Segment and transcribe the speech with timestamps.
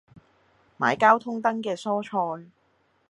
[0.79, 2.49] 買交通燈嘅蔬菜